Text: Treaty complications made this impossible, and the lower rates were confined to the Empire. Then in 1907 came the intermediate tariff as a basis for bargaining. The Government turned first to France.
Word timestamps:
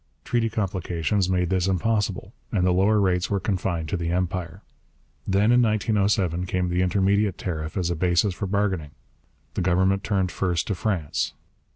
Treaty 0.25 0.49
complications 0.49 1.29
made 1.29 1.51
this 1.51 1.67
impossible, 1.67 2.33
and 2.51 2.65
the 2.65 2.71
lower 2.73 2.99
rates 2.99 3.29
were 3.29 3.39
confined 3.39 3.87
to 3.89 3.97
the 3.97 4.09
Empire. 4.09 4.63
Then 5.27 5.51
in 5.51 5.61
1907 5.61 6.47
came 6.47 6.69
the 6.69 6.81
intermediate 6.81 7.37
tariff 7.37 7.77
as 7.77 7.91
a 7.91 7.95
basis 7.95 8.33
for 8.33 8.47
bargaining. 8.47 8.95
The 9.53 9.61
Government 9.61 10.03
turned 10.03 10.31
first 10.31 10.65
to 10.65 10.73
France. 10.73 11.33